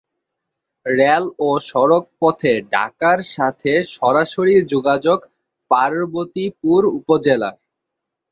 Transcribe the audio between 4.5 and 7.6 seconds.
যোগাযোগ পার্বতীপুর উপজেলার।